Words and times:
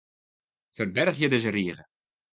Ferbergje 0.79 1.31
dizze 1.35 1.51
rige. 1.57 1.83